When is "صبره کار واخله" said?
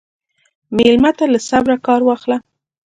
1.49-2.37